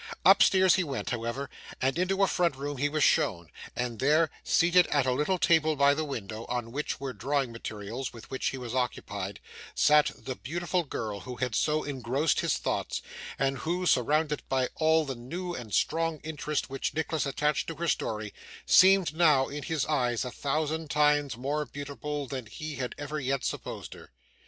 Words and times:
Upstairs 0.25 0.73
he 0.77 0.83
went, 0.83 1.11
however, 1.11 1.47
and 1.79 1.99
into 1.99 2.23
a 2.23 2.27
front 2.27 2.55
room 2.55 2.77
he 2.77 2.89
was 2.89 3.03
shown, 3.03 3.51
and 3.75 3.99
there, 3.99 4.31
seated 4.43 4.87
at 4.87 5.05
a 5.05 5.11
little 5.11 5.37
table 5.37 5.75
by 5.75 5.93
the 5.93 6.03
window, 6.03 6.47
on 6.49 6.71
which 6.71 6.99
were 6.99 7.13
drawing 7.13 7.51
materials 7.51 8.11
with 8.11 8.27
which 8.31 8.41
she 8.41 8.57
was 8.57 8.73
occupied, 8.73 9.39
sat 9.75 10.09
the 10.17 10.35
beautiful 10.35 10.81
girl 10.83 11.19
who 11.19 11.35
had 11.35 11.53
so 11.53 11.83
engrossed 11.83 12.39
his 12.39 12.57
thoughts, 12.57 13.03
and 13.37 13.59
who, 13.59 13.85
surrounded 13.85 14.41
by 14.49 14.69
all 14.73 15.05
the 15.05 15.13
new 15.13 15.53
and 15.53 15.71
strong 15.71 16.17
interest 16.23 16.67
which 16.67 16.95
Nicholas 16.95 17.27
attached 17.27 17.67
to 17.67 17.75
her 17.75 17.87
story, 17.87 18.33
seemed 18.65 19.15
now, 19.15 19.49
in 19.49 19.61
his 19.61 19.85
eyes, 19.85 20.25
a 20.25 20.31
thousand 20.31 20.89
times 20.89 21.37
more 21.37 21.63
beautiful 21.63 22.25
than 22.25 22.47
he 22.47 22.77
had 22.77 22.95
ever 22.97 23.19
yet 23.19 23.43
supposed 23.43 23.93
her. 23.93 24.09